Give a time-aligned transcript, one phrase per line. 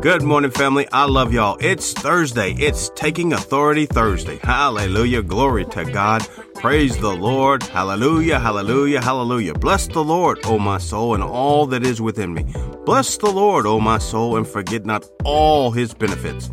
[0.00, 0.86] Good morning, family.
[0.92, 1.58] I love y'all.
[1.60, 2.52] It's Thursday.
[2.52, 4.38] It's Taking Authority Thursday.
[4.44, 5.22] Hallelujah.
[5.22, 6.24] Glory to God.
[6.54, 7.64] Praise the Lord.
[7.64, 8.38] Hallelujah.
[8.38, 9.02] Hallelujah.
[9.02, 9.54] Hallelujah.
[9.54, 12.46] Bless the Lord, O my soul, and all that is within me.
[12.86, 16.48] Bless the Lord, O my soul, and forget not all his benefits.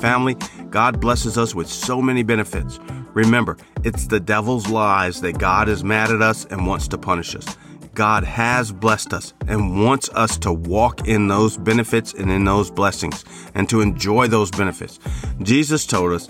[0.00, 0.36] Family,
[0.68, 2.80] God blesses us with so many benefits.
[3.14, 7.36] Remember, it's the devil's lies that God is mad at us and wants to punish
[7.36, 7.56] us.
[7.94, 12.70] God has blessed us and wants us to walk in those benefits and in those
[12.70, 14.98] blessings and to enjoy those benefits.
[15.42, 16.28] Jesus told us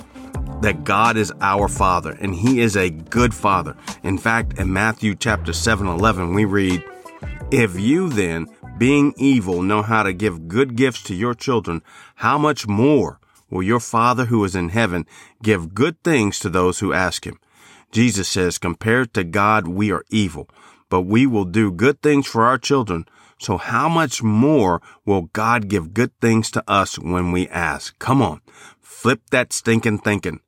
[0.63, 3.77] that God is our Father and He is a good Father.
[4.03, 6.85] In fact, in Matthew chapter 7 11, we read,
[7.51, 8.47] If you then,
[8.79, 11.83] being evil, know how to give good gifts to your children,
[12.17, 15.07] how much more will your Father who is in heaven
[15.43, 17.39] give good things to those who ask Him?
[17.93, 20.49] Jesus says, compared to God, we are evil
[20.91, 23.07] but we will do good things for our children.
[23.39, 27.99] So how much more will God give good things to us when we ask?
[27.99, 28.43] Come on,
[28.83, 30.41] flip that stinking thinking.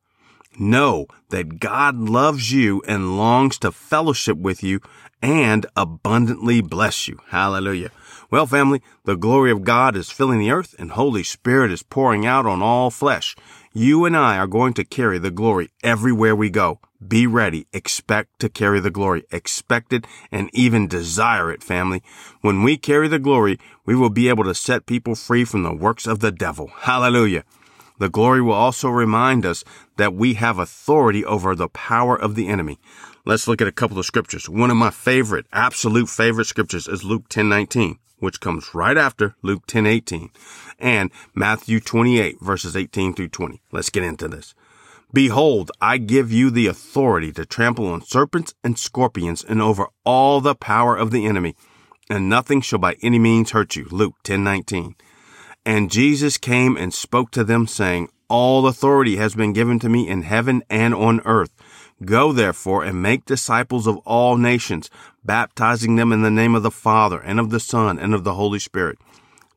[0.59, 4.81] Know that God loves you and longs to fellowship with you
[5.23, 7.19] and abundantly bless you.
[7.29, 7.89] Hallelujah.
[8.33, 12.25] Well, family, the glory of God is filling the earth and Holy Spirit is pouring
[12.25, 13.35] out on all flesh.
[13.73, 16.79] You and I are going to carry the glory everywhere we go.
[17.07, 17.67] Be ready.
[17.73, 19.23] Expect to carry the glory.
[19.31, 22.01] Expect it and even desire it, family.
[22.41, 25.75] When we carry the glory, we will be able to set people free from the
[25.75, 26.71] works of the devil.
[26.75, 27.43] Hallelujah.
[27.99, 29.63] The glory will also remind us
[29.97, 32.79] that we have authority over the power of the enemy.
[33.27, 34.49] Let's look at a couple of scriptures.
[34.49, 39.67] One of my favorite, absolute favorite scriptures is Luke 10:19, which comes right after Luke
[39.67, 40.29] 10:18,
[40.79, 43.61] and Matthew 28 verses 18 through 20.
[43.71, 44.55] Let's get into this.
[45.11, 50.39] Behold, I give you the authority to trample on serpents and scorpions and over all
[50.39, 51.55] the power of the enemy,
[52.09, 53.87] and nothing shall by any means hurt you.
[53.91, 54.95] Luke 10:19.
[55.65, 60.07] And Jesus came and spoke to them saying, All authority has been given to me
[60.07, 61.51] in heaven and on earth.
[62.03, 64.89] Go therefore and make disciples of all nations,
[65.23, 68.33] baptizing them in the name of the Father and of the Son and of the
[68.33, 68.97] Holy Spirit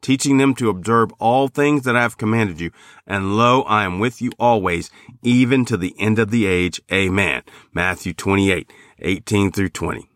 [0.07, 2.71] teaching them to observe all things that I have commanded you.
[3.09, 4.89] And lo, I am with you always,
[5.23, 6.81] even to the end of the age.
[6.93, 7.43] Amen.
[7.73, 10.09] Matthew 28, 18 through 20.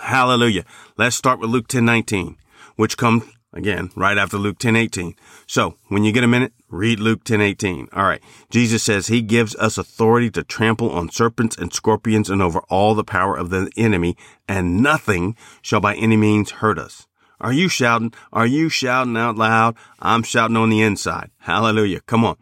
[0.00, 0.64] Hallelujah.
[0.96, 2.38] Let's start with Luke 10, 19,
[2.76, 3.24] which comes
[3.56, 5.14] again right after Luke 10, 18.
[5.46, 7.88] So when you get a minute, read Luke 10, 18.
[7.92, 8.22] All right.
[8.50, 12.94] Jesus says he gives us authority to trample on serpents and scorpions and over all
[12.94, 17.06] the power of the enemy and nothing shall by any means hurt us.
[17.40, 18.14] Are you shouting?
[18.32, 19.76] Are you shouting out loud?
[20.00, 21.30] I'm shouting on the inside.
[21.40, 22.00] Hallelujah.
[22.00, 22.36] Come on.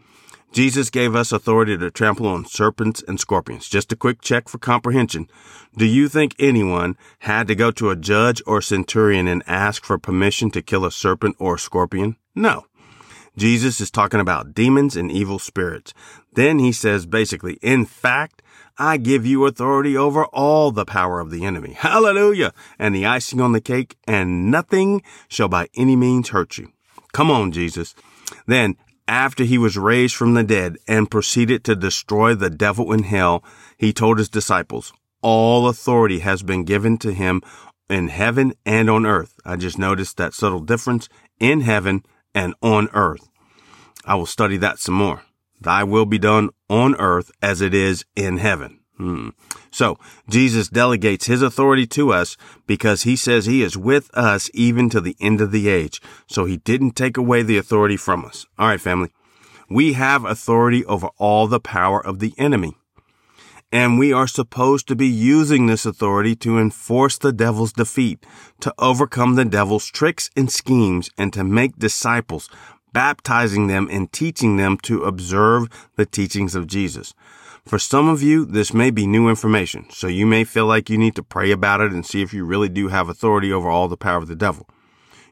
[0.55, 3.69] Jesus gave us authority to trample on serpents and scorpions.
[3.69, 5.29] Just a quick check for comprehension.
[5.77, 9.99] Do you think anyone had to go to a judge or centurion and ask for
[9.99, 12.15] permission to kill a serpent or a scorpion?
[12.37, 12.67] No.
[13.37, 15.93] Jesus is talking about demons and evil spirits.
[16.35, 18.41] Then he says basically, in fact,
[18.79, 21.73] I give you authority over all the power of the enemy.
[21.73, 22.53] Hallelujah.
[22.79, 26.71] And the icing on the cake, and nothing shall by any means hurt you.
[27.13, 27.97] Come on, Jesus.
[28.47, 28.77] Then,
[29.07, 33.45] after he was raised from the dead and proceeded to destroy the devil in hell,
[33.77, 34.93] he told his disciples,
[35.23, 37.43] all authority has been given to him
[37.89, 39.35] in heaven and on earth.
[39.45, 41.09] I just noticed that subtle difference
[41.41, 42.05] in heaven
[42.35, 43.29] and on earth.
[44.05, 45.23] I will study that some more.
[45.61, 48.81] Thy will be done on earth as it is in heaven.
[48.97, 49.31] Hmm.
[49.71, 54.89] So Jesus delegates his authority to us because he says he is with us even
[54.91, 56.01] to the end of the age.
[56.29, 58.47] So he didn't take away the authority from us.
[58.59, 59.11] All right, family.
[59.69, 62.77] We have authority over all the power of the enemy.
[63.73, 68.25] And we are supposed to be using this authority to enforce the devil's defeat,
[68.61, 72.49] to overcome the devil's tricks and schemes, and to make disciples
[72.93, 77.13] baptizing them and teaching them to observe the teachings of Jesus.
[77.67, 80.99] For some of you, this may be new information, so you may feel like you
[80.99, 83.89] need to pray about it and see if you really do have authority over all
[83.89, 84.69] the power of the devil.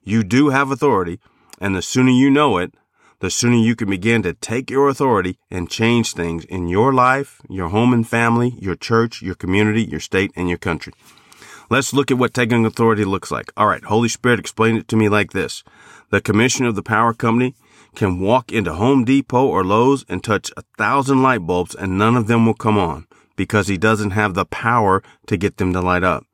[0.02, 1.20] You do have authority,
[1.61, 2.73] and the sooner you know it,
[3.20, 7.43] the sooner you can begin to take your authority and change things in your life,
[7.50, 10.94] your home and family, your church, your community, your state, and your country.
[11.69, 13.52] Let's look at what taking authority looks like.
[13.58, 15.62] All right, Holy Spirit explained it to me like this.
[16.08, 17.55] The commission of the power company
[17.94, 22.17] can walk into Home Depot or Lowe's and touch a thousand light bulbs and none
[22.17, 23.06] of them will come on
[23.37, 26.25] because he doesn't have the power to get them to light up.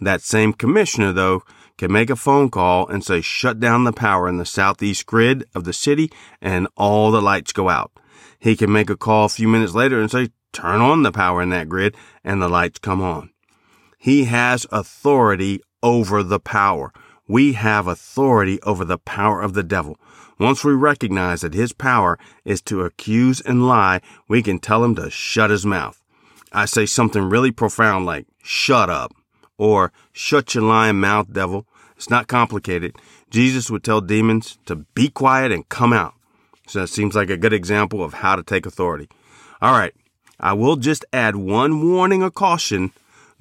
[0.00, 1.42] That same commissioner, though,
[1.76, 5.44] can make a phone call and say, shut down the power in the southeast grid
[5.54, 6.10] of the city
[6.40, 7.92] and all the lights go out.
[8.38, 11.42] He can make a call a few minutes later and say, turn on the power
[11.42, 13.30] in that grid and the lights come on.
[13.98, 16.92] He has authority over the power.
[17.28, 19.98] We have authority over the power of the devil.
[20.38, 24.94] Once we recognize that his power is to accuse and lie, we can tell him
[24.94, 26.02] to shut his mouth.
[26.52, 29.12] I say something really profound like, shut up,
[29.58, 31.66] or shut your lying mouth, devil.
[31.96, 32.96] It's not complicated.
[33.28, 36.14] Jesus would tell demons to be quiet and come out.
[36.66, 39.08] So it seems like a good example of how to take authority.
[39.60, 39.94] All right.
[40.40, 42.92] I will just add one warning or caution.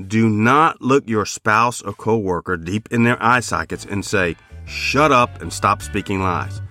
[0.05, 4.35] Do not look your spouse or coworker deep in their eye sockets and say,
[4.65, 6.61] shut up and stop speaking lies.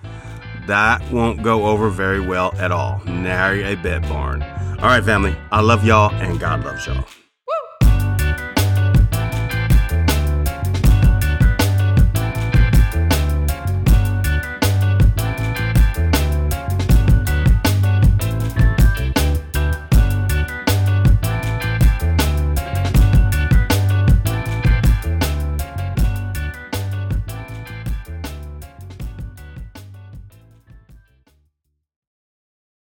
[0.67, 3.01] That won't go over very well at all.
[3.05, 4.43] Nary a bit, barn.
[4.43, 5.35] All right, family.
[5.51, 7.05] I love y'all and God loves y'all.